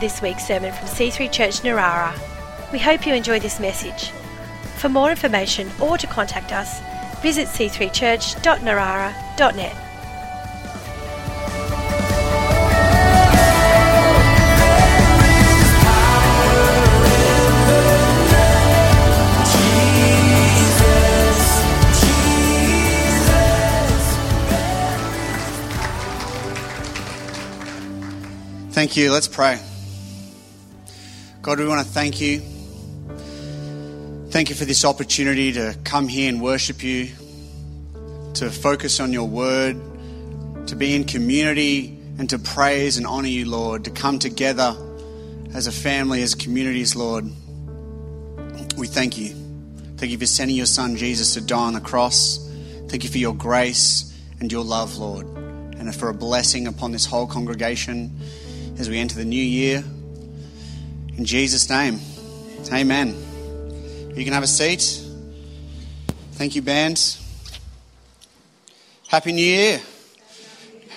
[0.00, 2.18] this week's sermon from C3 Church Narara.
[2.72, 4.12] We hope you enjoy this message.
[4.78, 6.80] For more information or to contact us,
[7.22, 9.76] visit c3church.narara.net.
[28.72, 29.12] Thank you.
[29.12, 29.60] Let's pray.
[31.42, 32.40] God, we want to thank you.
[34.28, 37.08] Thank you for this opportunity to come here and worship you,
[38.34, 39.76] to focus on your word,
[40.66, 44.76] to be in community and to praise and honor you, Lord, to come together
[45.54, 47.24] as a family, as communities, Lord.
[48.76, 49.34] We thank you.
[49.96, 52.50] Thank you for sending your son Jesus to die on the cross.
[52.88, 57.06] Thank you for your grace and your love, Lord, and for a blessing upon this
[57.06, 58.20] whole congregation
[58.78, 59.82] as we enter the new year.
[61.20, 62.00] In Jesus' name,
[62.72, 63.14] amen.
[64.16, 65.04] You can have a seat.
[66.32, 67.18] Thank you, band.
[69.06, 69.82] Happy New Year.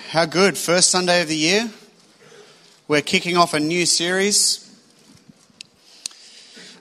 [0.08, 0.56] How good.
[0.56, 1.70] First Sunday of the year.
[2.88, 4.74] We're kicking off a new series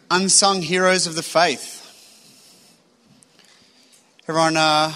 [0.09, 1.81] Unsung Heroes of the Faith.
[4.29, 4.93] Everyone, uh,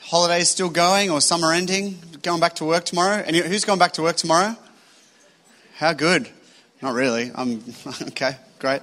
[0.00, 2.00] holidays still going or summer ending?
[2.22, 3.22] Going back to work tomorrow?
[3.22, 4.56] Who's going back to work tomorrow?
[5.76, 6.33] How good?
[6.84, 7.32] Not really.
[7.34, 7.64] I'm
[8.08, 8.36] okay.
[8.58, 8.82] Great.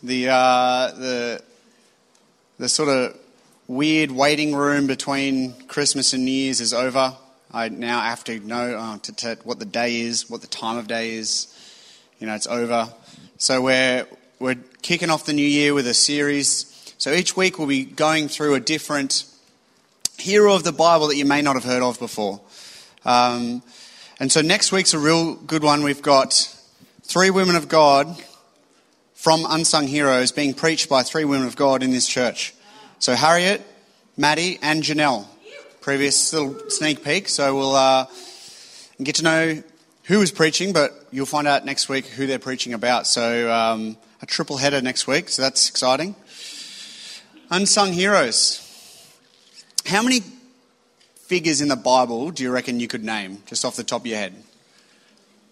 [0.00, 1.42] The uh, the
[2.56, 3.18] the sort of
[3.66, 7.16] weird waiting room between Christmas and New Year's is over.
[7.52, 10.78] I now have to know uh, to, to, what the day is, what the time
[10.78, 11.48] of day is.
[12.20, 12.88] You know, it's over.
[13.38, 14.06] So we're
[14.38, 16.94] we're kicking off the new year with a series.
[16.96, 19.24] So each week we'll be going through a different
[20.16, 22.40] hero of the Bible that you may not have heard of before.
[23.04, 23.62] Um,
[24.18, 25.82] and so next week's a real good one.
[25.82, 26.32] We've got
[27.02, 28.16] three women of God
[29.14, 32.54] from Unsung Heroes being preached by three women of God in this church.
[32.98, 33.60] So Harriet,
[34.16, 35.26] Maddie, and Janelle.
[35.82, 37.28] Previous little sneak peek.
[37.28, 38.06] So we'll uh,
[39.02, 39.62] get to know
[40.04, 43.06] who is preaching, but you'll find out next week who they're preaching about.
[43.06, 45.28] So um, a triple header next week.
[45.28, 46.16] So that's exciting.
[47.50, 48.62] Unsung Heroes.
[49.84, 50.22] How many
[51.26, 54.06] figures in the Bible do you reckon you could name just off the top of
[54.06, 54.34] your head?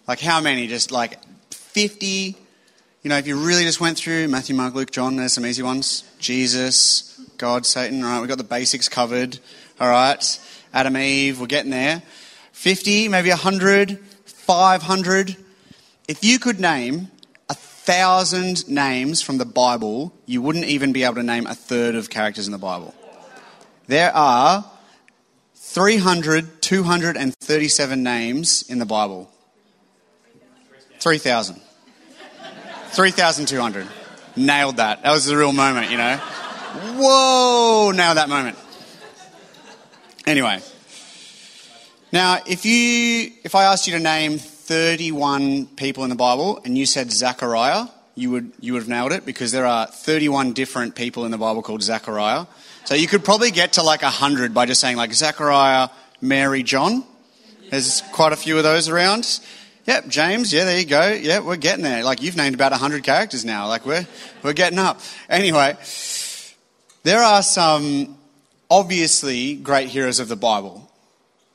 [0.07, 0.67] Like how many?
[0.67, 1.19] Just like
[1.51, 2.35] 50?
[3.03, 5.61] You know, if you really just went through Matthew, Mark, Luke, John, there's some easy
[5.61, 6.03] ones.
[6.17, 8.03] Jesus, God, Satan.
[8.03, 9.37] All right, we've got the basics covered.
[9.79, 10.39] All right.
[10.73, 12.01] Adam, Eve, we're getting there.
[12.53, 15.35] 50, maybe 100, 500.
[16.07, 17.11] If you could name
[17.49, 21.95] a thousand names from the Bible, you wouldn't even be able to name a third
[21.95, 22.95] of characters in the Bible.
[23.87, 24.65] There are
[25.67, 29.29] 300, 237 names in the Bible.
[30.99, 31.59] 3,000.
[32.91, 33.87] 3,200.
[34.37, 35.03] Nailed that.
[35.03, 36.15] That was the real moment, you know.
[36.95, 38.57] Whoa, nailed that moment.
[40.25, 40.61] Anyway.
[42.13, 46.77] Now, if you, if I asked you to name 31 people in the Bible and
[46.77, 50.95] you said Zechariah, you would, you would have nailed it because there are 31 different
[50.95, 52.45] people in the Bible called Zachariah.
[52.85, 55.89] So you could probably get to like 100 by just saying like Zachariah,
[56.21, 57.03] Mary, John.
[57.71, 59.39] There's quite a few of those around.
[59.87, 61.07] Yep, James, yeah, there you go.
[61.11, 62.03] Yeah, we're getting there.
[62.03, 63.67] Like you've named about 100 characters now.
[63.67, 64.05] Like we're,
[64.43, 64.99] we're getting up.
[65.27, 65.75] Anyway,
[67.01, 68.17] there are some
[68.69, 70.87] obviously great heroes of the Bible.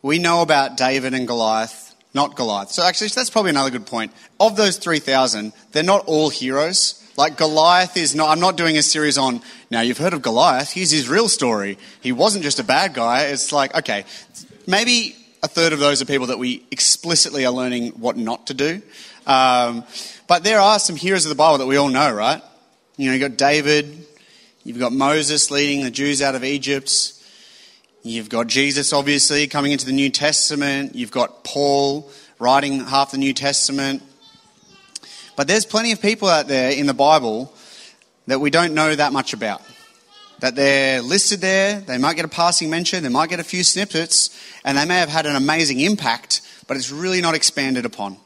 [0.03, 2.73] We know about David and Goliath, not Goliath.
[2.73, 4.13] So actually, that's probably another good point.
[4.41, 7.00] Of those 3,000, they're not all heroes.
[7.21, 10.73] Like Goliath is not, I'm not doing a series on, now you've heard of Goliath,
[10.73, 11.77] here's his real story.
[12.01, 13.25] He wasn't just a bad guy.
[13.25, 14.07] It's like, okay,
[14.67, 18.55] maybe a third of those are people that we explicitly are learning what not to
[18.55, 18.81] do.
[19.27, 19.85] Um,
[20.29, 22.41] but there are some heroes of the Bible that we all know, right?
[22.97, 24.07] You know, you've got David,
[24.65, 27.13] you've got Moses leading the Jews out of Egypt,
[28.03, 33.19] you've got Jesus, obviously, coming into the New Testament, you've got Paul writing half the
[33.19, 34.05] New Testament.
[35.36, 37.53] But there's plenty of people out there in the Bible
[38.27, 39.62] that we don't know that much about.
[40.41, 43.62] That they're listed there, they might get a passing mention, they might get a few
[43.62, 44.30] snippets,
[44.65, 48.16] and they may have had an amazing impact, but it's really not expanded upon.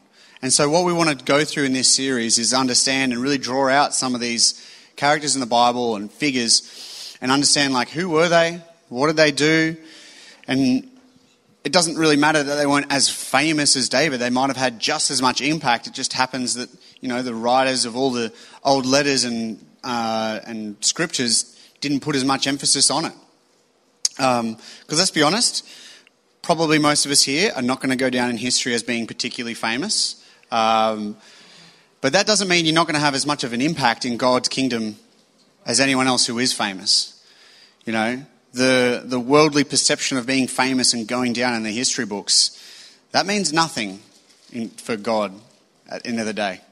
[0.42, 3.38] And so, what we want to go through in this series is understand and really
[3.38, 4.62] draw out some of these
[4.94, 8.60] characters in the Bible and figures and understand, like, who were they?
[8.90, 9.76] What did they do?
[10.46, 10.90] And
[11.64, 14.20] it doesn't really matter that they weren't as famous as David.
[14.20, 15.86] They might have had just as much impact.
[15.86, 16.68] It just happens that
[17.04, 22.16] you know the writers of all the old letters and uh, and scriptures didn't put
[22.16, 23.12] as much emphasis on it.
[24.16, 24.56] Because um,
[24.88, 25.68] let's be honest,
[26.40, 29.06] probably most of us here are not going to go down in history as being
[29.06, 30.24] particularly famous.
[30.50, 31.18] Um,
[32.00, 34.16] but that doesn't mean you're not going to have as much of an impact in
[34.16, 34.96] God's kingdom
[35.66, 37.22] as anyone else who is famous.
[37.84, 38.24] You know,
[38.54, 42.58] the, the worldly perception of being famous and going down in the history books,
[43.12, 44.00] that means nothing
[44.52, 45.34] in, for God
[45.90, 46.62] at the end of the day.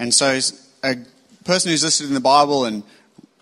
[0.00, 0.40] And so
[0.82, 0.96] a
[1.44, 2.82] person who's listed in the Bible and,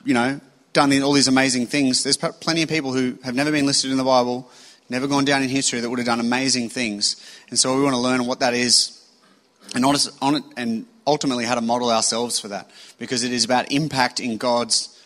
[0.04, 0.40] you know,
[0.72, 3.96] done all these amazing things, there's plenty of people who have never been listed in
[3.96, 4.50] the Bible,
[4.90, 7.16] never gone down in history that would have done amazing things.
[7.48, 9.00] And so we want to learn what that is
[9.72, 9.84] and,
[10.56, 12.68] and ultimately how to model ourselves for that
[12.98, 15.00] because it is about impact in God's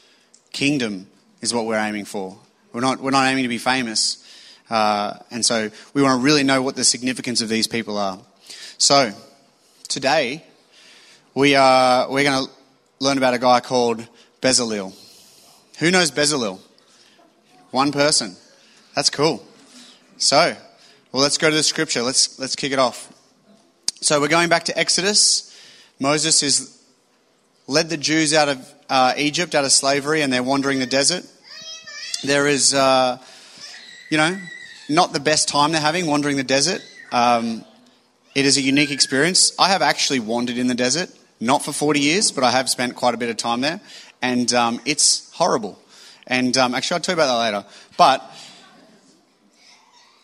[0.52, 1.06] kingdom
[1.42, 2.38] is what we're aiming for.
[2.72, 4.26] We're not, we're not aiming to be famous.
[4.70, 8.18] Uh, and so we want to really know what the significance of these people are.
[8.78, 9.12] So
[9.88, 10.44] today
[11.34, 12.50] we are, we're going to
[13.00, 14.06] learn about a guy called
[14.40, 14.94] Bezalel.
[15.78, 16.60] Who knows Bezalel?
[17.70, 18.36] One person.
[18.94, 19.42] That's cool.
[20.18, 20.54] So,
[21.10, 22.02] well, let's go to the scripture.
[22.02, 23.12] Let's, let's kick it off.
[24.00, 25.48] So we're going back to Exodus.
[25.98, 26.82] Moses has
[27.66, 31.24] led the Jews out of uh, Egypt, out of slavery, and they're wandering the desert.
[32.24, 33.18] There is, uh,
[34.10, 34.36] you know,
[34.88, 36.82] not the best time they're having wandering the desert.
[37.10, 37.64] Um,
[38.34, 39.52] it is a unique experience.
[39.58, 41.10] I have actually wandered in the desert,
[41.42, 43.80] not for 40 years, but I have spent quite a bit of time there,
[44.22, 45.78] and um, it's horrible.
[46.26, 47.68] And um, actually, I'll tell you about that later.
[47.96, 48.22] But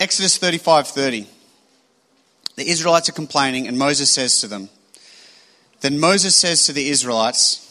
[0.01, 1.27] Exodus 35:30.
[2.55, 4.69] The Israelites are complaining, and Moses says to them,
[5.81, 7.65] Then Moses says to the Israelites,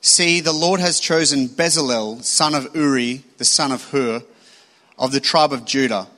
[0.00, 4.22] See, the Lord has chosen Bezalel, son of Uri, the son of Hur,
[4.98, 6.08] of the tribe of Judah,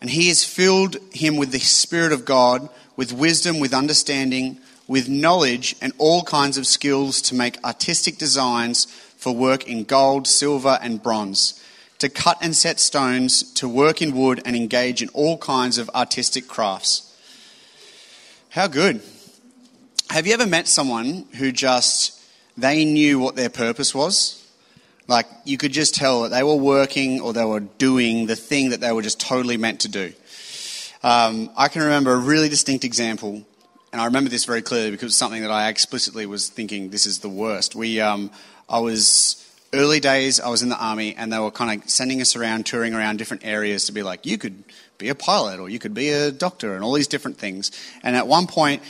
[0.00, 5.08] and he has filled him with the Spirit of God, with wisdom, with understanding, with
[5.08, 8.84] knowledge, and all kinds of skills to make artistic designs
[9.16, 11.62] for work in gold, silver, and bronze,
[11.98, 15.90] to cut and set stones, to work in wood, and engage in all kinds of
[15.94, 17.02] artistic crafts.
[18.50, 19.02] How good.
[20.10, 22.16] Have you ever met someone who just
[22.56, 24.42] they knew what their purpose was.
[25.08, 28.70] Like, you could just tell that they were working or they were doing the thing
[28.70, 30.12] that they were just totally meant to do.
[31.02, 33.45] Um, I can remember a really distinct example,
[33.96, 37.06] and I remember this very clearly because it's something that I explicitly was thinking this
[37.06, 37.74] is the worst.
[37.74, 38.30] We, um,
[38.68, 42.20] I was early days, I was in the army, and they were kind of sending
[42.20, 44.64] us around, touring around different areas to be like, you could
[44.98, 47.70] be a pilot or you could be a doctor, and all these different things.
[48.02, 48.82] And at one point,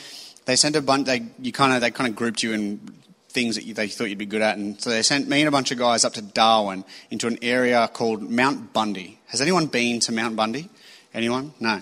[0.47, 1.07] they sent a bunch.
[1.07, 2.81] They you kind of they kind of grouped you in
[3.29, 4.59] things that you, they thought you'd be good at.
[4.59, 7.39] And so they sent me and a bunch of guys up to Darwin into an
[7.43, 9.21] area called Mount Bundy.
[9.27, 10.69] Has anyone been to Mount Bundy?
[11.15, 11.53] Anyone?
[11.61, 11.81] No.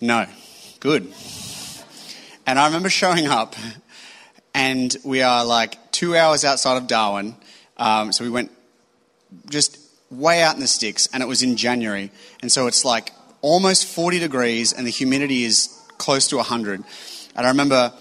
[0.00, 0.24] No.
[0.80, 1.12] Good.
[2.46, 3.56] And I remember showing up,
[4.54, 7.36] and we are like two hours outside of Darwin.
[7.78, 8.50] Um, so we went
[9.48, 9.78] just
[10.10, 12.10] way out in the sticks, and it was in January.
[12.42, 16.84] And so it's like almost 40 degrees, and the humidity is close to 100.
[17.34, 17.92] And I remember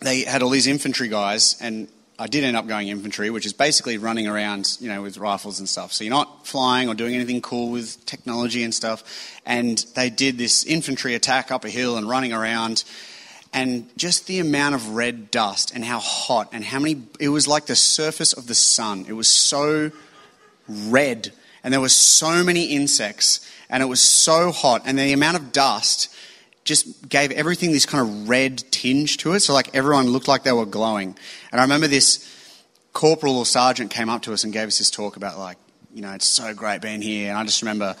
[0.00, 1.88] they had all these infantry guys, and
[2.18, 5.60] I did end up going infantry, which is basically running around, you know, with rifles
[5.60, 5.94] and stuff.
[5.94, 9.02] So you're not flying or doing anything cool with technology and stuff.
[9.46, 12.84] And they did this infantry attack up a hill and running around.
[13.56, 17.48] And just the amount of red dust and how hot and how many, it was
[17.48, 19.06] like the surface of the sun.
[19.08, 19.90] It was so
[20.68, 21.32] red.
[21.64, 23.40] And there were so many insects.
[23.70, 24.82] And it was so hot.
[24.84, 26.14] And the amount of dust
[26.64, 29.40] just gave everything this kind of red tinge to it.
[29.40, 31.16] So, like, everyone looked like they were glowing.
[31.50, 32.30] And I remember this
[32.92, 35.56] corporal or sergeant came up to us and gave us this talk about, like,
[35.94, 37.30] you know, it's so great being here.
[37.30, 37.96] And I just remember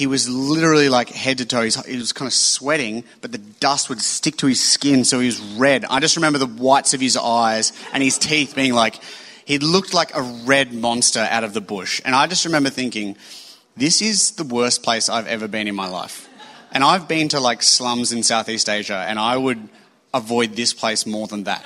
[0.00, 1.60] he was literally like head to toe.
[1.60, 5.26] He was kind of sweating, but the dust would stick to his skin, so he
[5.26, 5.84] was red.
[5.84, 8.98] I just remember the whites of his eyes and his teeth being like,
[9.44, 12.00] he looked like a red monster out of the bush.
[12.02, 13.14] And I just remember thinking,
[13.76, 16.30] this is the worst place I've ever been in my life.
[16.72, 19.68] And I've been to like slums in Southeast Asia, and I would
[20.14, 21.62] avoid this place more than that.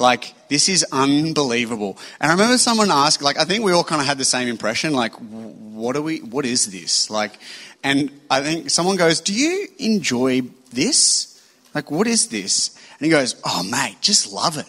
[0.00, 1.98] Like, this is unbelievable.
[2.20, 4.48] And I remember someone asked, like, I think we all kind of had the same
[4.48, 7.10] impression, like, what are we, what is this?
[7.10, 7.38] Like,
[7.84, 10.42] and I think someone goes, do you enjoy
[10.72, 11.40] this?
[11.74, 12.76] Like, what is this?
[12.98, 14.66] And he goes, oh, mate, just love it.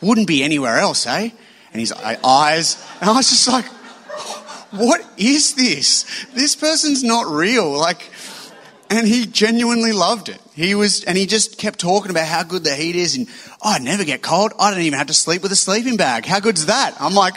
[0.00, 1.30] Wouldn't be anywhere else, eh?
[1.72, 3.64] And his eyes, and I was just like,
[4.72, 6.26] what is this?
[6.34, 7.70] This person's not real.
[7.70, 8.10] Like,
[8.90, 10.40] and he genuinely loved it.
[10.54, 13.28] He was, and he just kept talking about how good the heat is, and
[13.64, 14.52] I never get cold.
[14.60, 16.26] I don't even have to sleep with a sleeping bag.
[16.26, 16.94] How good's that?
[17.00, 17.34] I'm like,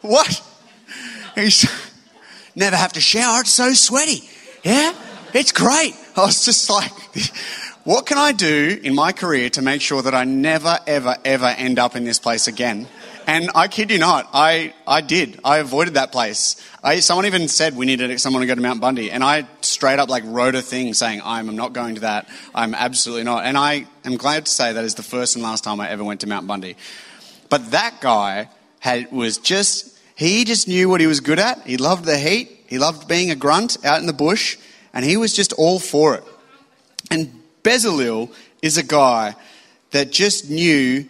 [0.00, 0.42] what?
[1.34, 1.70] He's
[2.56, 3.40] never have to shower.
[3.40, 4.28] It's so sweaty.
[4.64, 4.94] Yeah,
[5.34, 5.94] it's great.
[6.16, 6.90] I was just like,
[7.84, 11.46] what can I do in my career to make sure that I never, ever, ever
[11.46, 12.88] end up in this place again?
[13.26, 15.40] And I kid you not, I, I did.
[15.44, 16.56] I avoided that place.
[16.82, 19.98] I, someone even said we needed someone to go to Mount Bundy, and I straight
[19.98, 22.28] up like wrote a thing saying I'm not going to that.
[22.54, 23.44] I'm absolutely not.
[23.44, 26.04] And I am glad to say that is the first and last time I ever
[26.04, 26.76] went to Mount Bundy.
[27.48, 28.48] But that guy
[28.80, 31.66] had was just he just knew what he was good at.
[31.66, 32.64] He loved the heat.
[32.66, 34.58] He loved being a grunt out in the bush,
[34.92, 36.24] and he was just all for it.
[37.10, 39.34] And Bezalel is a guy
[39.92, 41.08] that just knew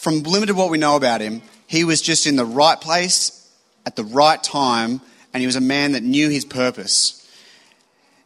[0.00, 3.36] from limited what we know about him, he was just in the right place
[3.84, 5.00] at the right time,
[5.32, 7.16] and he was a man that knew his purpose.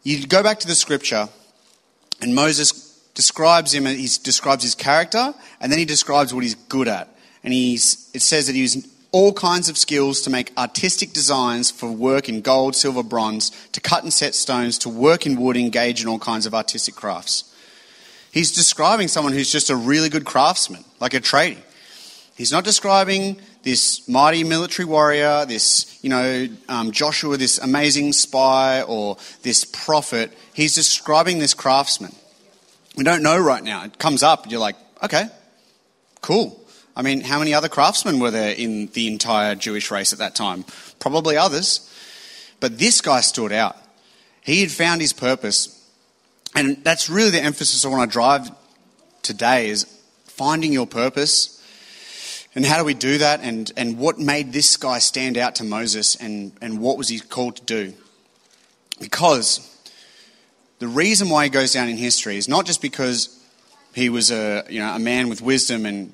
[0.04, 1.28] You go back to the scripture,
[2.21, 2.73] and Moses
[3.14, 7.09] describes him, he describes his character, and then he describes what he's good at.
[7.43, 11.71] And he's, it says that he used all kinds of skills to make artistic designs
[11.71, 15.57] for work in gold, silver, bronze, to cut and set stones, to work in wood,
[15.57, 17.53] engage in all kinds of artistic crafts.
[18.35, 21.59] He's describing someone who's just a really good craftsman, like a tradie.
[22.37, 28.83] He's not describing this mighty military warrior, this, you know, um, Joshua, this amazing spy,
[28.83, 30.33] or this prophet.
[30.53, 32.12] He's describing this craftsman.
[32.97, 33.85] We don't know right now.
[33.85, 35.29] It comes up, you're like, okay,
[36.21, 36.61] cool.
[36.97, 40.35] I mean, how many other craftsmen were there in the entire Jewish race at that
[40.35, 40.64] time?
[40.99, 41.88] Probably others.
[42.59, 43.76] But this guy stood out.
[44.41, 45.84] He had found his purpose.
[46.54, 48.50] And that's really the emphasis I want to drive
[49.23, 49.84] today is
[50.25, 51.61] finding your purpose.
[52.54, 53.40] And how do we do that?
[53.40, 56.14] And, and what made this guy stand out to Moses?
[56.16, 57.94] And, and what was he called to do?
[59.00, 59.70] Because
[60.78, 63.40] the reason why he goes down in history is not just because
[63.92, 66.12] he was a, you know, a man with wisdom and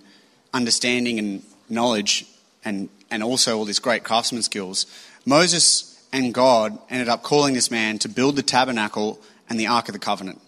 [0.55, 2.27] understanding and knowledge
[2.65, 4.87] and, and also all these great craftsman skills.
[5.27, 9.21] Moses and God ended up calling this man to build the tabernacle
[9.51, 10.41] and the Ark of the Covenant.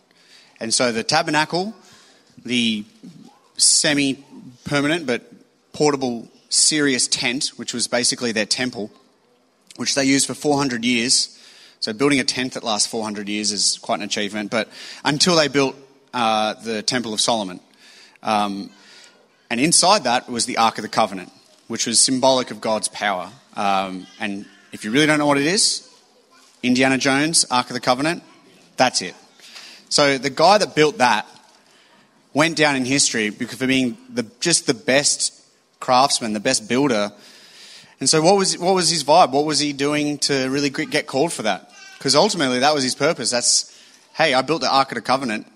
[0.61, 1.75] And so the tabernacle,
[2.45, 2.85] the
[3.59, 4.25] semi
[4.65, 5.23] permanent but
[5.73, 8.91] portable Sirius tent, which was basically their temple,
[9.77, 11.39] which they used for 400 years.
[11.81, 14.51] So building a tent that lasts 400 years is quite an achievement.
[14.51, 14.69] But
[15.05, 15.75] until they built
[16.15, 17.61] uh, the Temple of Solomon.
[18.23, 18.71] Um,
[19.51, 21.33] and inside that was the Ark of the Covenant,
[21.69, 23.31] which was symbolic of God's power.
[23.57, 25.89] Um, and if you really don't know what it is,
[26.63, 28.23] Indiana Jones, Ark of the Covenant,
[28.83, 29.15] that's it.
[29.91, 31.25] So the guy that built that
[32.35, 35.41] went down in history because for being the, just the best
[35.79, 37.13] craftsman, the best builder.
[38.01, 39.31] And so what was, what was his vibe?
[39.31, 41.71] What was he doing to really get called for that?
[41.97, 43.31] Because ultimately that was his purpose.
[43.31, 43.71] That's,
[44.15, 45.47] hey, I built the Ark of the Covenant.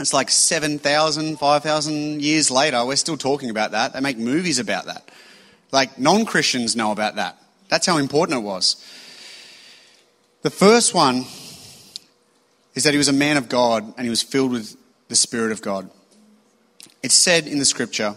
[0.00, 3.92] It's like 7,000, 5,000 years later, we're still talking about that.
[3.92, 5.08] They make movies about that.
[5.70, 7.38] Like non Christians know about that.
[7.68, 8.84] That's how important it was.
[10.42, 11.26] The first one
[12.80, 14.74] is that he was a man of God and he was filled with
[15.08, 15.90] the Spirit of God.
[17.02, 18.16] It's said in the scripture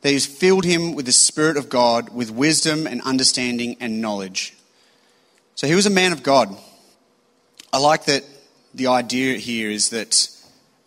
[0.00, 4.56] that he's filled him with the Spirit of God, with wisdom and understanding and knowledge.
[5.54, 6.56] So he was a man of God.
[7.72, 8.24] I like that
[8.74, 10.28] the idea here is that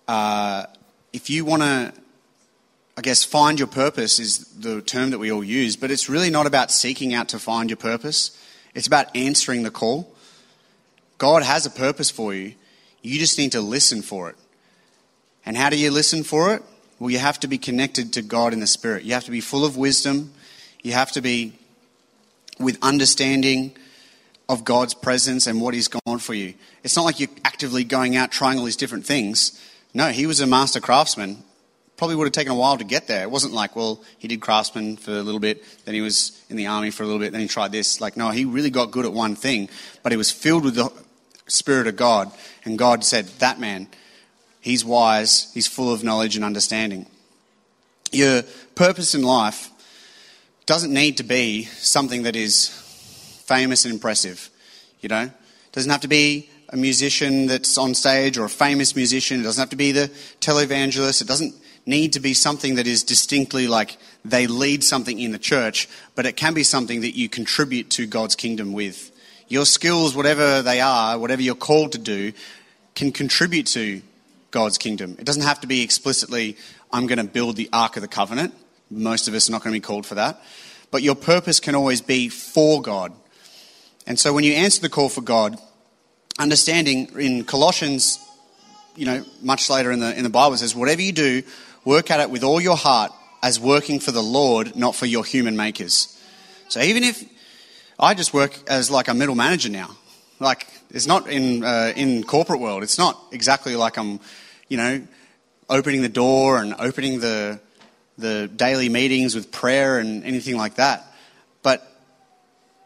[0.10, 0.65] uh,
[1.13, 1.93] if you want to,
[2.98, 6.29] I guess, find your purpose is the term that we all use, but it's really
[6.29, 8.38] not about seeking out to find your purpose.
[8.75, 10.12] It's about answering the call.
[11.24, 12.53] God has a purpose for you.
[13.01, 14.36] You just need to listen for it.
[15.46, 16.62] And how do you listen for it?
[17.00, 19.06] Well, you have to be connected to God in the Spirit.
[19.06, 20.34] You have to be full of wisdom.
[20.82, 21.53] You have to be
[22.60, 23.74] with understanding
[24.50, 26.56] of God's presence and what He's gone for you.
[26.84, 29.58] It's not like you're actively going out trying all these different things.
[29.94, 31.42] No, he was a master craftsman.
[31.96, 33.24] Probably would have taken a while to get there.
[33.24, 36.58] It wasn't like, well, he did craftsman for a little bit, then he was in
[36.58, 38.01] the army for a little bit, then he tried this.
[38.01, 39.70] Like, no, he really got good at one thing,
[40.01, 40.92] but he was filled with the
[41.47, 42.31] Spirit of God.
[42.65, 43.88] And God said, that man,
[44.62, 47.05] he's wise, he's full of knowledge and understanding.
[48.12, 48.43] Your
[48.75, 49.69] purpose in life
[50.65, 52.69] doesn't need to be something that is
[53.45, 54.50] famous and impressive,
[55.01, 55.29] you know?
[55.71, 59.39] Doesn't have to be a musician that's on stage or a famous musician.
[59.39, 60.09] It doesn't have to be the
[60.39, 61.21] televangelist.
[61.21, 61.53] It doesn't
[61.85, 66.25] need to be something that is distinctly like they lead something in the church, but
[66.25, 69.12] it can be something that you contribute to God's kingdom with.
[69.53, 72.33] Your skills, whatever they are, whatever you're called to do,
[72.95, 74.01] can contribute to
[74.50, 75.15] God's kingdom.
[75.19, 76.57] It doesn't have to be explicitly,
[76.91, 78.55] I'm going to build the Ark of the Covenant.
[78.89, 80.41] Most of us are not going to be called for that.
[80.89, 83.13] But your purpose can always be for God.
[84.07, 85.60] And so when you answer the call for God,
[86.39, 88.17] understanding in Colossians,
[88.95, 91.43] you know, much later in the, in the Bible, says, whatever you do,
[91.86, 93.12] work at it with all your heart
[93.43, 96.19] as working for the Lord, not for your human makers.
[96.69, 97.24] So even if
[98.00, 99.95] I just work as like a middle manager now,
[100.39, 102.83] Like, it's not in, uh, in corporate world.
[102.83, 104.19] It's not exactly like I'm,
[104.67, 105.07] you know,
[105.69, 107.59] opening the door and opening the,
[108.17, 111.05] the daily meetings with prayer and anything like that.
[111.62, 111.88] But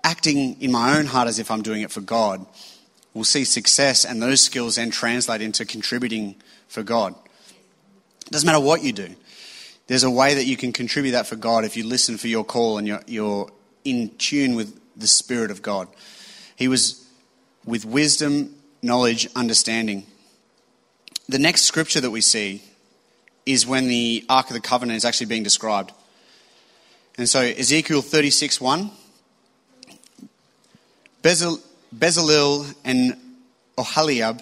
[0.03, 2.45] acting in my own heart as if I'm doing it for God
[3.13, 6.35] will see success and those skills then translate into contributing
[6.67, 7.15] for God.
[8.25, 9.09] It doesn't matter what you do.
[9.87, 12.43] There's a way that you can contribute that for God if you listen for your
[12.43, 13.49] call and you're, you're
[13.83, 15.87] in tune with the Spirit of God.
[16.55, 17.05] He was
[17.65, 20.05] with wisdom, knowledge, understanding.
[21.29, 22.63] The next scripture that we see
[23.45, 25.91] is when the Ark of the Covenant is actually being described.
[27.17, 28.91] And so, Ezekiel 36 1.
[31.23, 31.61] Bezal-
[31.95, 33.17] Bezalel and
[33.77, 34.41] Oholiab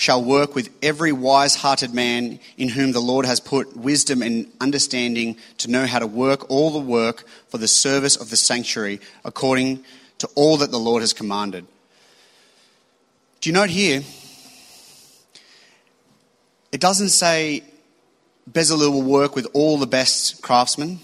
[0.00, 4.50] shall work with every wise hearted man in whom the Lord has put wisdom and
[4.58, 8.98] understanding to know how to work all the work for the service of the sanctuary
[9.26, 9.84] according
[10.16, 11.66] to all that the Lord has commanded.
[13.42, 14.02] Do you note here?
[16.72, 17.62] It doesn't say
[18.50, 21.00] Bezalel will work with all the best craftsmen.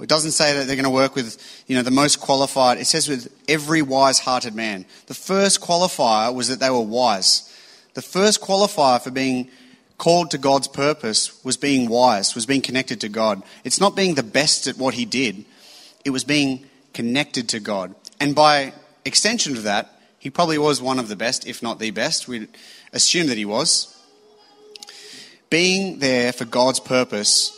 [0.00, 2.76] It doesn't say that they're going to work with, you know, the most qualified.
[2.76, 4.84] It says with every wise-hearted man.
[5.06, 7.47] The first qualifier was that they were wise.
[7.98, 9.50] The first qualifier for being
[9.96, 13.42] called to God's purpose was being wise, was being connected to God.
[13.64, 15.44] It's not being the best at what he did.
[16.04, 16.64] It was being
[16.94, 17.96] connected to God.
[18.20, 18.72] And by
[19.04, 22.28] extension of that, he probably was one of the best, if not the best.
[22.28, 22.46] We'd
[22.92, 24.00] assume that he was.
[25.50, 27.52] Being there for God's purpose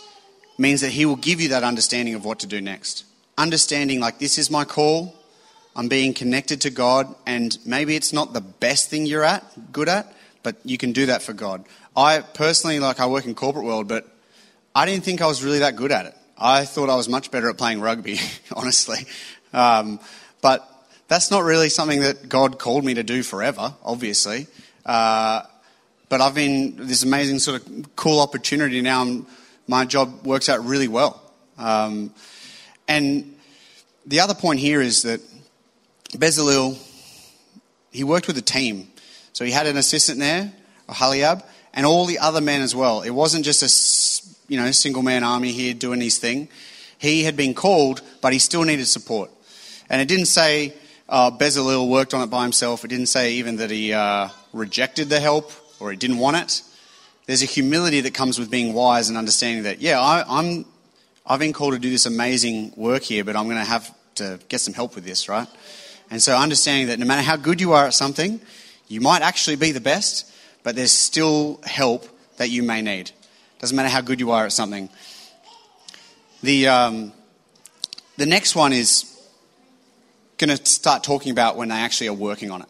[0.57, 3.05] means that He will give you that understanding of what to do next.
[3.37, 5.15] Understanding, like, this is my call,
[5.77, 9.91] I'm being connected to God, and maybe it's not the best thing you're at, good
[9.91, 11.65] at, but you can do that for God.
[11.97, 14.07] I personally, like, I work in corporate world, but
[14.75, 16.17] I didn't think I was really that good at it.
[16.39, 18.19] I thought I was much better at playing rugby,
[18.57, 19.07] honestly.
[19.53, 20.01] Um,
[20.41, 20.67] but
[21.09, 24.47] that's not really something that God called me to do forever, obviously.
[24.87, 25.43] Uh,
[26.09, 29.03] but I've been this amazing sort of cool opportunity now.
[29.03, 29.27] I'm,
[29.67, 31.21] my job works out really well.
[31.59, 32.15] Um,
[32.89, 33.37] and
[34.07, 35.21] the other point here is that
[36.13, 36.79] Bezalel,
[37.93, 38.90] he worked with a team.
[39.41, 40.53] So he had an assistant there,
[40.87, 43.01] Oholiab, and all the other men as well.
[43.01, 46.51] It wasn't just a you know single man army here doing his thing.
[46.99, 49.31] He had been called, but he still needed support.
[49.89, 50.75] And it didn't say
[51.09, 52.85] uh, Bezalel worked on it by himself.
[52.85, 56.61] It didn't say even that he uh, rejected the help or he didn't want it.
[57.25, 60.67] There's a humility that comes with being wise and understanding that, yeah, I, I'm,
[61.25, 64.39] I've been called to do this amazing work here, but I'm going to have to
[64.51, 65.49] get some help with this, right?
[66.11, 68.39] And so understanding that no matter how good you are at something,
[68.91, 70.29] you might actually be the best,
[70.65, 73.13] but there's still help that you may need.
[73.61, 74.91] Doesn't matter how good you are at something.
[76.43, 77.13] The, um,
[78.17, 79.07] the next one is
[80.39, 82.69] going to start talking about when they actually are working on it.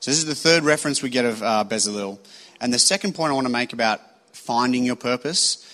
[0.00, 2.18] So this is the third reference we get of uh, Bezalel.
[2.60, 4.02] And the second point I want to make about
[4.34, 5.64] finding your purpose,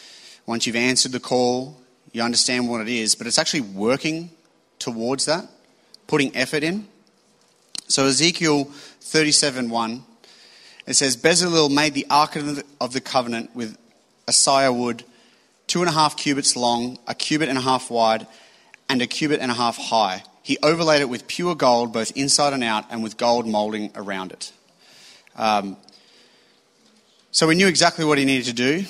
[0.46, 1.76] once you've answered the call,
[2.12, 4.30] you understand what it is, but it's actually working
[4.78, 5.48] towards that,
[6.06, 6.86] putting effort in.
[7.88, 8.70] So Ezekiel
[9.02, 10.02] 37:1,
[10.86, 13.76] it says, Bezalel made the ark of the covenant with
[14.26, 15.04] acacia wood,
[15.66, 18.26] two and a half cubits long, a cubit and a half wide,
[18.88, 20.24] and a cubit and a half high.
[20.42, 24.32] He overlaid it with pure gold, both inside and out, and with gold molding around
[24.32, 24.52] it.
[25.36, 25.76] Um,
[27.30, 28.84] so we knew exactly what he needed to do,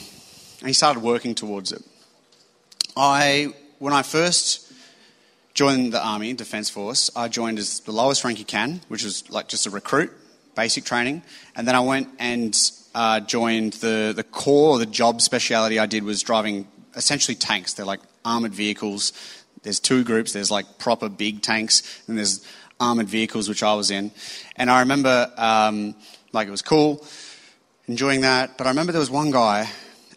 [0.61, 1.83] and he started working towards it.
[2.97, 4.72] I, when I first
[5.55, 9.29] joined the Army Defence Force, I joined as the lowest rank you can, which was
[9.31, 10.11] like just a recruit,
[10.57, 11.23] basic training,
[11.55, 12.59] and then I went and
[12.95, 17.75] uh, joined the the core, the job speciality I did was driving essentially tanks.
[17.75, 19.13] They're like armored vehicles
[19.63, 20.33] there's two groups.
[20.33, 22.47] There's like proper big tanks, and there's
[22.81, 24.11] armored vehicles, which I was in.
[24.57, 25.95] And I remember, um,
[26.33, 27.07] like, it was cool,
[27.87, 28.59] enjoying that.
[28.59, 29.69] But I remember there was one guy,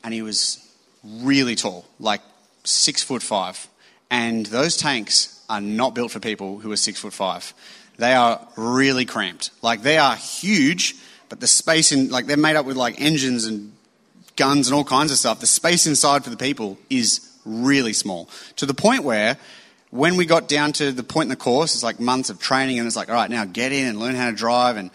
[0.04, 0.60] and he was
[1.04, 2.22] really tall, like
[2.64, 3.68] six foot five.
[4.10, 7.54] And those tanks are not built for people who are six foot five.
[7.98, 9.52] They are really cramped.
[9.62, 10.96] Like, they are huge,
[11.30, 13.72] but the space in, like, they're made up with like engines and
[14.36, 15.40] guns and all kinds of stuff.
[15.40, 18.30] The space inside for the people is really small.
[18.58, 19.38] To the point where
[19.92, 22.80] when we got down to the point in the course, it's like months of training,
[22.80, 24.76] and it's like, all right, now get in and learn how to drive.
[24.76, 24.92] And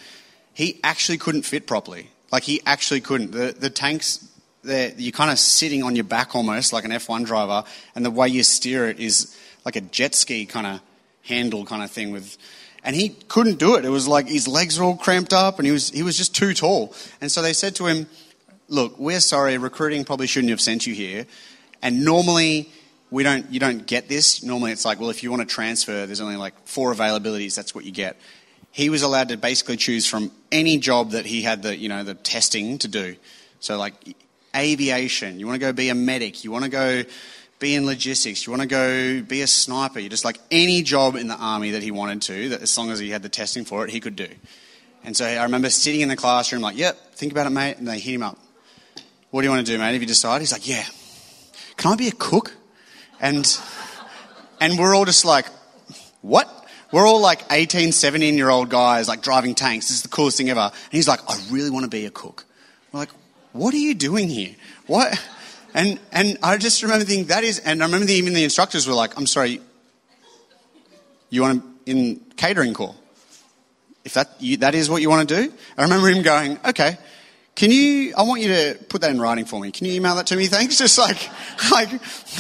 [0.53, 2.11] he actually couldn't fit properly.
[2.31, 3.33] Like, he actually couldn't.
[3.33, 4.29] The, the tanks,
[4.65, 8.29] you're kind of sitting on your back almost like an F1 driver, and the way
[8.29, 10.81] you steer it is like a jet ski kind of
[11.23, 12.37] handle kind of thing with.
[12.83, 13.85] And he couldn't do it.
[13.85, 16.35] It was like his legs were all cramped up, and he was, he was just
[16.35, 16.95] too tall.
[17.21, 18.07] And so they said to him,
[18.69, 21.27] Look, we're sorry, recruiting probably shouldn't have sent you here.
[21.83, 22.71] And normally,
[23.11, 24.45] we don't, you don't get this.
[24.45, 27.75] Normally, it's like, well, if you want to transfer, there's only like four availabilities, that's
[27.75, 28.17] what you get.
[28.71, 32.05] he was allowed to basically choose from any job that he had the, you know,
[32.05, 33.17] the testing to do.
[33.59, 33.95] So like
[34.55, 37.03] aviation, you want to go be a medic, you want to go
[37.59, 41.15] be in logistics, you want to go be a sniper, you just like any job
[41.15, 43.65] in the army that he wanted to, that as long as he had the testing
[43.65, 44.29] for it, he could do.
[45.05, 47.79] And so I remember sitting in the classroom like, yep, think about it, mate.
[47.79, 48.39] And they hit him up.
[49.31, 49.95] What do you want to do, mate?
[49.95, 50.85] If you decide, he's like, yeah,
[51.77, 52.55] can I be a cook?
[53.21, 53.47] And,
[54.61, 55.47] and we're all just like,
[56.21, 56.49] what?
[56.93, 59.89] We're all like 18, 17 year old guys like driving tanks.
[59.89, 60.61] This is the coolest thing ever.
[60.61, 62.45] And he's like, I really want to be a cook.
[62.93, 63.11] We're like,
[63.53, 64.55] what are you doing here?
[64.87, 65.21] What?
[65.75, 68.87] And, and I just remember thinking, that is, and I remember the, even the instructors
[68.87, 69.61] were like, I'm sorry,
[71.29, 72.95] you want to, in catering corps?
[74.05, 75.53] If that, you, that is what you want to do?
[75.77, 76.99] I remember him going, okay,
[77.55, 79.71] can you, I want you to put that in writing for me.
[79.71, 80.47] Can you email that to me?
[80.49, 80.79] Thanks.
[80.79, 81.29] Just like,
[81.71, 81.91] like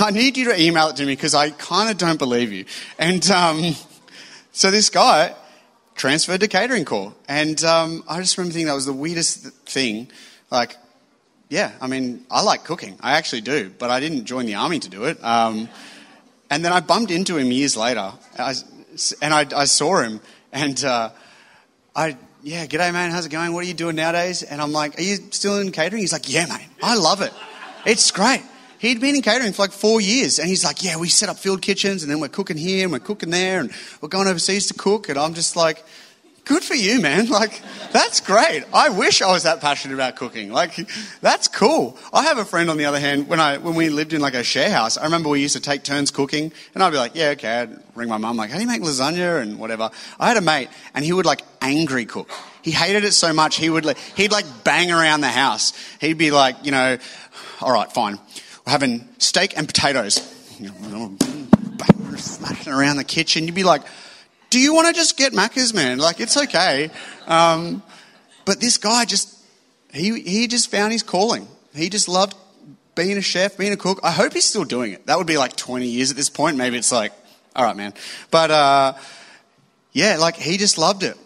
[0.00, 2.64] I need you to email it to me because I kind of don't believe you.
[2.98, 3.74] And um,
[4.52, 5.34] so this guy
[5.94, 7.12] transferred to catering corps.
[7.28, 10.08] And um, I just remember thinking that was the weirdest thing.
[10.50, 10.76] Like,
[11.50, 12.96] yeah, I mean, I like cooking.
[13.00, 15.22] I actually do, but I didn't join the army to do it.
[15.22, 15.68] Um,
[16.48, 18.54] and then I bumped into him years later, I,
[19.20, 20.20] and I, I, saw him,
[20.52, 21.10] and uh,
[21.94, 23.52] I, yeah, g'day, man, how's it going?
[23.52, 24.44] What are you doing nowadays?
[24.44, 26.00] And I'm like, are you still in catering?
[26.00, 27.32] He's like, yeah, mate, I love it.
[27.84, 28.42] It's great.
[28.78, 31.36] He'd been in catering for like four years, and he's like, yeah, we set up
[31.36, 34.68] field kitchens, and then we're cooking here, and we're cooking there, and we're going overseas
[34.68, 35.08] to cook.
[35.08, 35.84] And I'm just like,
[36.50, 37.28] good for you, man.
[37.40, 38.64] Like, that's great.
[38.74, 40.52] I wish I was that passionate about cooking.
[40.52, 40.74] Like,
[41.20, 41.96] that's cool.
[42.12, 44.34] I have a friend, on the other hand, when I when we lived in like
[44.34, 47.14] a share house, I remember we used to take turns cooking, and I'd be like,
[47.14, 47.60] yeah, okay.
[47.60, 49.90] I'd ring my mum, like, how do you make lasagna and whatever.
[50.18, 52.30] I had a mate, and he would like angry cook.
[52.62, 53.86] He hated it so much, he would
[54.16, 55.72] he'd like bang around the house.
[56.00, 56.98] He'd be like, you know,
[57.60, 58.18] all right, fine.
[58.66, 60.16] We're having steak and potatoes.
[62.16, 63.46] Smashing around the kitchen.
[63.46, 63.82] You'd be like,
[64.50, 65.98] do you want to just get Macca's, man?
[65.98, 66.90] Like, it's okay.
[67.26, 67.82] Um,
[68.44, 69.38] but this guy just,
[69.92, 71.46] he, he just found his calling.
[71.74, 72.34] He just loved
[72.96, 74.00] being a chef, being a cook.
[74.02, 75.06] I hope he's still doing it.
[75.06, 76.56] That would be like 20 years at this point.
[76.56, 77.12] Maybe it's like,
[77.54, 77.94] all right, man.
[78.30, 78.94] But uh,
[79.92, 81.16] yeah, like he just loved it.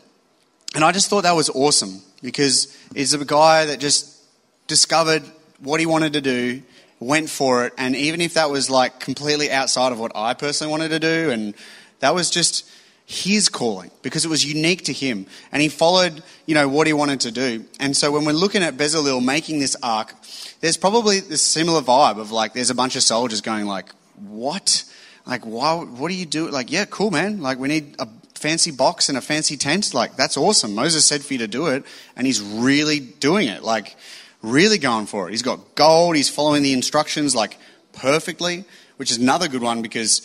[0.74, 4.20] And I just thought that was awesome because he's a guy that just
[4.66, 5.22] discovered
[5.60, 6.62] what he wanted to do,
[7.00, 7.72] went for it.
[7.78, 11.30] And even if that was like completely outside of what I personally wanted to do,
[11.30, 11.54] and
[12.00, 12.68] that was just
[13.06, 16.92] his calling because it was unique to him and he followed you know what he
[16.92, 17.64] wanted to do.
[17.78, 20.14] And so when we're looking at bezalel making this ark
[20.60, 24.84] there's probably this similar vibe of like there's a bunch of soldiers going like what?
[25.26, 27.42] Like why what do you do like yeah cool man.
[27.42, 29.92] Like we need a fancy box and a fancy tent.
[29.92, 30.74] Like that's awesome.
[30.74, 31.84] Moses said for you to do it
[32.16, 33.96] and he's really doing it like
[34.40, 35.32] really going for it.
[35.32, 36.16] He's got gold.
[36.16, 37.58] He's following the instructions like
[37.92, 38.64] perfectly
[38.96, 40.22] which is another good one because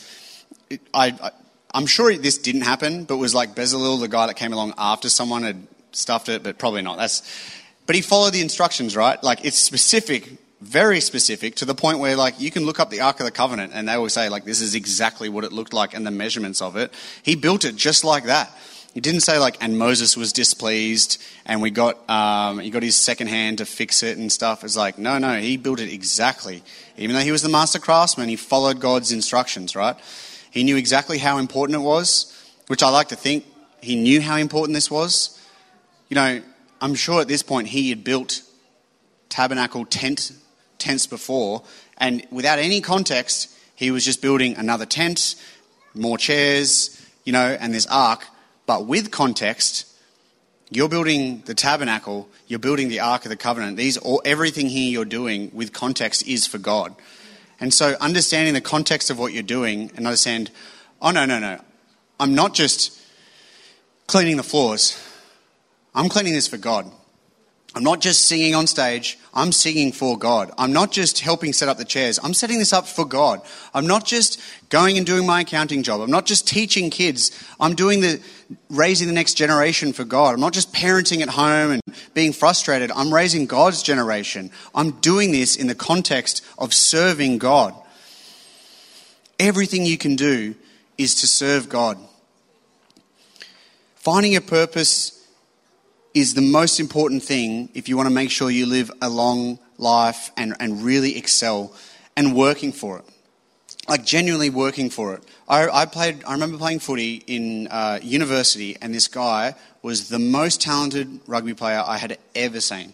[0.70, 1.32] it, I, I
[1.74, 5.10] I'm sure this didn't happen, but was like Bezalel, the guy that came along after
[5.10, 6.98] someone had stuffed it, but probably not.
[6.98, 7.22] That's,
[7.86, 9.22] but he followed the instructions, right?
[9.24, 13.02] Like it's specific, very specific, to the point where like you can look up the
[13.02, 15.74] Ark of the Covenant and they will say like this is exactly what it looked
[15.74, 16.92] like and the measurements of it.
[17.22, 18.52] He built it just like that.
[18.94, 22.96] He didn't say like, and Moses was displeased, and we got um, he got his
[22.96, 24.64] second hand to fix it and stuff.
[24.64, 26.64] It's like, no, no, he built it exactly.
[26.98, 29.96] Even though he was the master craftsman, he followed God's instructions, right?
[30.52, 32.36] He knew exactly how important it was,
[32.68, 33.46] which I like to think
[33.82, 35.40] he knew how important this was.
[36.10, 36.42] You know,
[36.82, 38.42] I'm sure at this point he had built
[39.30, 40.32] tabernacle tent
[40.78, 41.64] tents before,
[41.98, 45.36] and without any context, he was just building another tent,
[45.94, 48.26] more chairs, you know, and this ark.
[48.66, 49.86] But with context,
[50.70, 53.78] you're building the tabernacle, you're building the ark of the covenant.
[53.78, 56.96] These all, everything here you're doing with context is for God.
[57.60, 60.52] And so understanding the context of what you're doing and understand,
[61.02, 61.60] oh, no, no, no.
[62.19, 63.00] I'm not just
[64.08, 65.02] cleaning the floors.
[65.93, 66.91] I'm cleaning this for God.
[67.76, 70.52] I'm not just singing on stage, I'm singing for God.
[70.58, 73.42] I'm not just helping set up the chairs, I'm setting this up for God.
[73.74, 76.02] I'm not just going and doing my accounting job.
[76.02, 78.22] I'm not just teaching kids, I'm doing the
[78.72, 80.34] raising the next generation for God.
[80.34, 81.82] I'm not just parenting at home and
[82.16, 84.50] being frustrated, I'm raising God's generation.
[84.74, 87.76] I'm doing this in the context of serving God.
[89.40, 90.56] Everything you can do
[90.98, 92.00] is to serve God.
[93.96, 95.19] Finding a purpose
[96.13, 99.60] is the most important thing if you want to make sure you live a long
[99.78, 101.74] life and, and really excel
[102.15, 103.06] and working for it.
[103.88, 105.24] Like genuinely working for it.
[105.48, 106.24] I, I played.
[106.24, 111.56] I remember playing footy in uh, university, and this guy was the most talented rugby
[111.56, 112.93] player I had ever seen.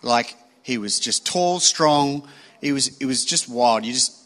[0.00, 2.26] Like he was just tall, strong.
[2.62, 2.96] He was.
[2.96, 3.84] It was just wild.
[3.84, 4.16] You just.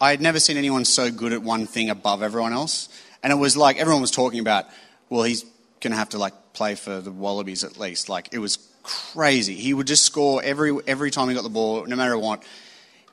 [0.00, 2.88] I had never seen anyone so good at one thing above everyone else,
[3.24, 4.66] and it was like everyone was talking about.
[5.08, 5.42] Well, he's
[5.80, 8.08] going to have to like play for the Wallabies at least.
[8.08, 9.54] Like it was crazy.
[9.54, 12.42] He would just score every every time he got the ball, no matter what.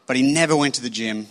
[0.06, 1.28] But he never went to the gym.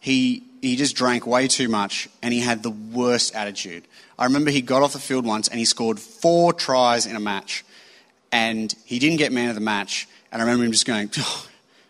[0.00, 3.84] He he just drank way too much, and he had the worst attitude.
[4.18, 7.20] I remember he got off the field once and he scored four tries in a
[7.20, 7.64] match,
[8.32, 10.08] and he didn't get man of the match.
[10.30, 11.46] And I remember him just going, oh,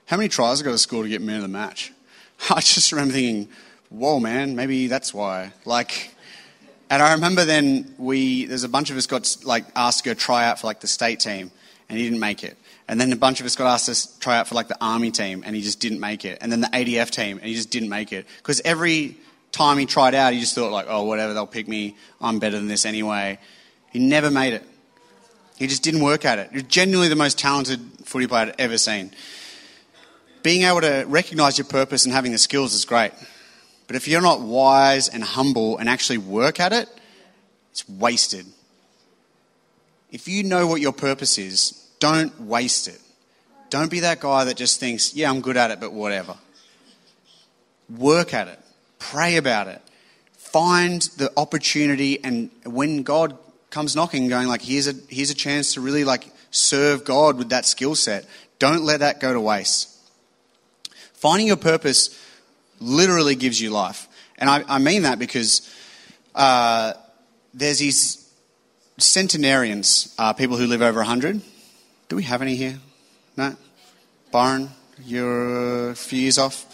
[0.06, 1.92] "How many tries I got to score to get man of the match?"
[2.50, 3.48] I just remember thinking,
[3.90, 6.13] "Whoa, man, maybe that's why." Like.
[6.90, 10.14] And I remember then we, there's a bunch of us got like asked to go
[10.14, 11.50] try out for like the state team,
[11.88, 12.56] and he didn't make it.
[12.86, 15.10] And then a bunch of us got asked to try out for like the army
[15.10, 16.38] team, and he just didn't make it.
[16.40, 18.26] And then the ADF team, and he just didn't make it.
[18.38, 19.16] Because every
[19.52, 21.96] time he tried out, he just thought like, oh, whatever, they'll pick me.
[22.20, 23.38] I'm better than this anyway.
[23.90, 24.64] He never made it.
[25.56, 26.50] He just didn't work at it.
[26.50, 29.12] He was genuinely the most talented footy player I'd ever seen.
[30.42, 33.12] Being able to recognize your purpose and having the skills is great.
[33.86, 36.88] But if you're not wise and humble and actually work at it,
[37.70, 38.46] it's wasted.
[40.10, 43.00] If you know what your purpose is, don't waste it.
[43.70, 46.36] Don't be that guy that just thinks, yeah, I'm good at it, but whatever.
[47.98, 48.60] Work at it.
[48.98, 49.82] Pray about it.
[50.34, 53.36] Find the opportunity, and when God
[53.70, 57.48] comes knocking, going like, here's a, here's a chance to really like serve God with
[57.48, 58.24] that skill set,
[58.60, 59.90] don't let that go to waste.
[61.12, 62.16] Finding your purpose
[62.80, 64.08] literally gives you life.
[64.38, 65.70] And I, I mean that because
[66.34, 66.94] uh,
[67.52, 68.24] there's these
[68.98, 71.40] centenarians, uh, people who live over 100.
[72.08, 72.78] Do we have any here?
[73.36, 73.56] No?
[74.30, 74.70] Byron,
[75.04, 76.66] you're a few years off.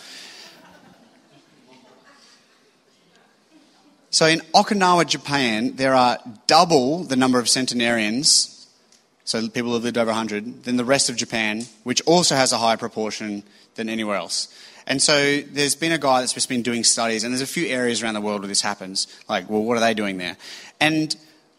[4.10, 8.68] So in Okinawa, Japan, there are double the number of centenarians,
[9.24, 12.52] so people who have lived over 100, than the rest of Japan, which also has
[12.52, 13.44] a higher proportion
[13.76, 14.48] than anywhere else.
[14.90, 17.68] And so there's been a guy that's just been doing studies, and there's a few
[17.68, 19.06] areas around the world where this happens.
[19.28, 20.36] Like, well, what are they doing there?
[20.80, 21.14] And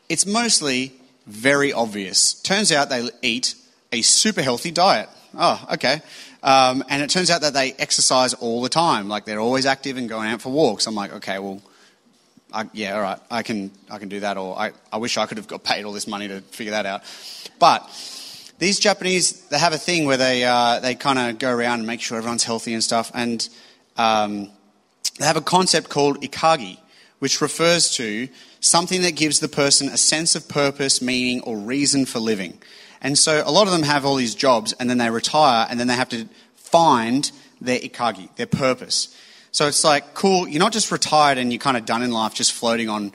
[0.09, 0.91] it's mostly
[1.27, 2.33] very obvious.
[2.33, 3.55] Turns out they eat
[3.93, 5.07] a super healthy diet.
[5.33, 6.01] Oh, okay.
[6.43, 9.07] Um, and it turns out that they exercise all the time.
[9.07, 10.85] Like they're always active and going out for walks.
[10.85, 11.61] I'm like, okay, well,
[12.51, 14.37] I, yeah, all right, I can, I can do that.
[14.37, 16.85] Or I, I wish I could have got paid all this money to figure that
[16.85, 17.03] out.
[17.59, 17.89] But
[18.61, 21.87] these Japanese, they have a thing where they, uh, they kind of go around and
[21.87, 23.09] make sure everyone's healthy and stuff.
[23.15, 23.49] And
[23.97, 24.51] um,
[25.17, 26.77] they have a concept called ikigai,
[27.17, 32.05] which refers to something that gives the person a sense of purpose, meaning, or reason
[32.05, 32.59] for living.
[33.01, 35.79] And so a lot of them have all these jobs and then they retire and
[35.79, 39.17] then they have to find their ikigai, their purpose.
[39.51, 42.35] So it's like, cool, you're not just retired and you're kind of done in life
[42.35, 43.11] just floating on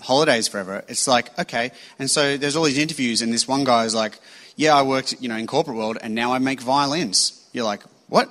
[0.00, 0.84] holidays forever.
[0.86, 1.72] It's like, okay.
[1.98, 4.20] And so there's all these interviews and this one guy is like,
[4.58, 7.48] yeah, I worked, you know, in corporate world and now I make violins.
[7.52, 8.28] You're like, what?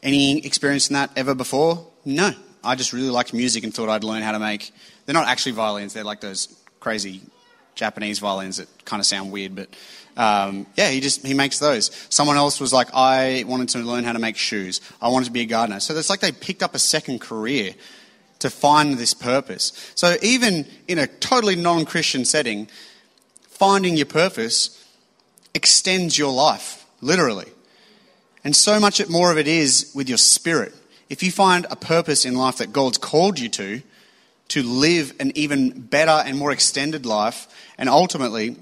[0.00, 1.84] Any experience in that ever before?
[2.04, 2.32] No.
[2.62, 4.72] I just really liked music and thought I'd learn how to make
[5.08, 5.94] they're not actually violins.
[5.94, 7.22] They're like those crazy
[7.74, 9.70] Japanese violins that kind of sound weird, but
[10.18, 11.90] um, yeah, he just he makes those.
[12.10, 14.82] Someone else was like, I wanted to learn how to make shoes.
[15.00, 15.80] I wanted to be a gardener.
[15.80, 17.72] So it's like they picked up a second career
[18.40, 19.72] to find this purpose.
[19.94, 22.68] So even in a totally non-Christian setting,
[23.48, 24.78] finding your purpose
[25.54, 27.46] extends your life literally,
[28.44, 30.74] and so much more of it is with your spirit.
[31.08, 33.82] If you find a purpose in life that God's called you to,
[34.48, 38.56] to live an even better and more extended life and ultimately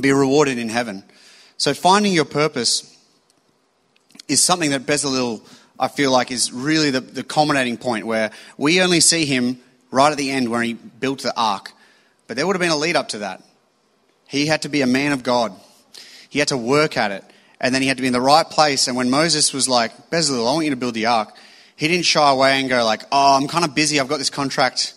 [0.00, 1.04] be rewarded in heaven.
[1.56, 2.92] So finding your purpose
[4.28, 5.40] is something that Bezalel,
[5.78, 9.58] I feel like, is really the, the culminating point where we only see him
[9.90, 11.72] right at the end where he built the ark.
[12.26, 13.42] But there would have been a lead up to that.
[14.28, 15.52] He had to be a man of God.
[16.36, 17.24] He had to work at it.
[17.58, 18.88] And then he had to be in the right place.
[18.88, 21.34] And when Moses was like, Bezalel, I want you to build the ark,
[21.76, 23.98] he didn't shy away and go like, oh, I'm kind of busy.
[23.98, 24.92] I've got this contract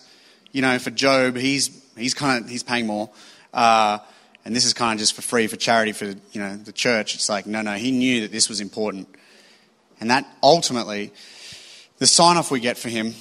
[0.52, 3.08] you know, for Job, he's, he's kind of, he's paying more.
[3.54, 4.00] Uh,
[4.44, 7.14] and this is kind of just for free, for charity, for, you know, the church.
[7.14, 9.08] It's like, no, no, he knew that this was important.
[9.98, 11.12] And that ultimately,
[11.98, 13.14] the sign off we get for him,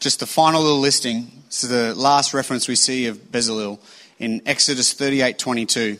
[0.00, 3.78] just the final little listing, this is the last reference we see of Bezalel
[4.18, 5.98] in Exodus 38:22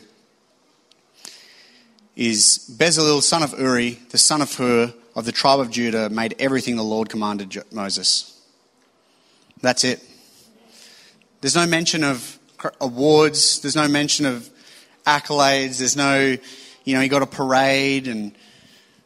[2.15, 6.35] is Bezalel, son of Uri, the son of Hur, of the tribe of Judah, made
[6.39, 8.41] everything the Lord commanded Moses.
[9.61, 10.03] That's it.
[11.41, 12.39] There's no mention of
[12.79, 13.59] awards.
[13.61, 14.49] There's no mention of
[15.05, 15.79] accolades.
[15.79, 16.37] There's no,
[16.83, 18.35] you know, he got a parade and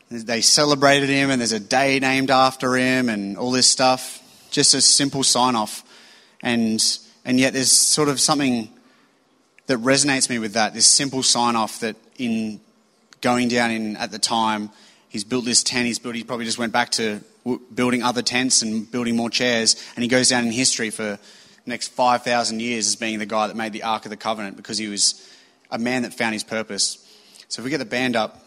[0.10, 4.22] they celebrated him and there's a day named after him and all this stuff.
[4.52, 5.84] Just a simple sign off.
[6.42, 6.82] And,
[7.26, 8.70] and yet there's sort of something
[9.68, 12.62] that resonates me with that, this simple sign off that in
[13.22, 14.70] going down in at the time,
[15.10, 17.22] he's built this tent, he's built, he probably just went back to
[17.74, 21.18] building other tents and building more chairs, and he goes down in history for
[21.66, 24.78] next 5,000 years as being the guy that made the Ark of the Covenant because
[24.78, 25.30] he was
[25.70, 27.04] a man that found his purpose.
[27.50, 28.42] So if we get the band up,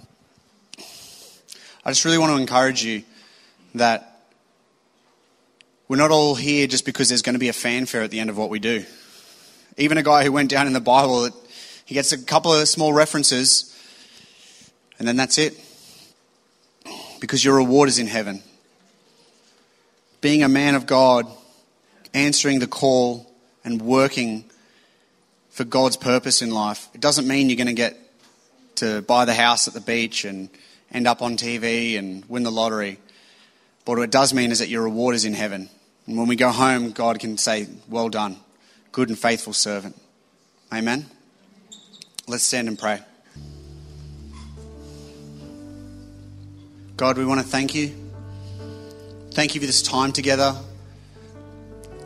[1.84, 3.02] I just really want to encourage you
[3.74, 4.22] that
[5.88, 8.30] we're not all here just because there's going to be a fanfare at the end
[8.30, 8.84] of what we do.
[9.76, 11.28] Even a guy who went down in the Bible,
[11.84, 13.69] he gets a couple of small references,
[15.00, 15.58] and then that's it.
[17.20, 18.42] Because your reward is in heaven.
[20.20, 21.26] Being a man of God,
[22.12, 23.26] answering the call,
[23.64, 24.44] and working
[25.50, 27.96] for God's purpose in life, it doesn't mean you're going to get
[28.76, 30.50] to buy the house at the beach and
[30.92, 32.98] end up on TV and win the lottery.
[33.86, 35.70] But what it does mean is that your reward is in heaven.
[36.06, 38.36] And when we go home, God can say, Well done,
[38.92, 39.98] good and faithful servant.
[40.72, 41.06] Amen.
[42.26, 43.00] Let's stand and pray.
[47.00, 47.94] God, we want to thank you.
[49.30, 50.54] Thank you for this time together.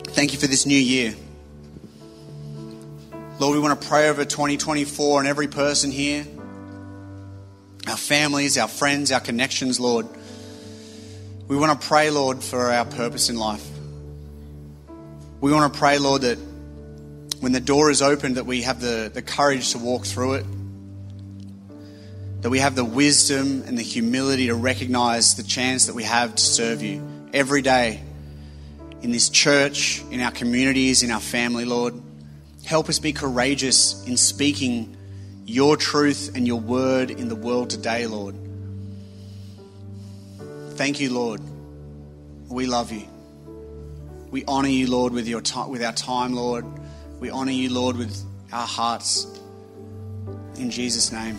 [0.05, 1.17] Thank you for this new year.
[3.41, 6.25] Lord, we want to pray over 2024 and every person here,
[7.89, 10.07] our families, our friends, our connections, Lord.
[11.49, 13.69] We want to pray, Lord, for our purpose in life.
[15.41, 16.39] We want to pray, Lord, that
[17.41, 20.47] when the door is opened, that we have the, the courage to walk through it.
[22.45, 26.35] That we have the wisdom and the humility to recognize the chance that we have
[26.35, 27.03] to serve you
[27.33, 28.03] every day
[29.01, 31.95] in this church, in our communities, in our family, Lord.
[32.67, 34.95] Help us be courageous in speaking
[35.47, 38.37] your truth and your word in the world today, Lord.
[40.73, 41.41] Thank you, Lord.
[42.51, 43.09] We love you.
[44.31, 46.67] We honor you, Lord, with, your with our time, Lord.
[47.21, 49.27] We honor you, Lord, with our hearts.
[50.59, 51.39] In Jesus' name.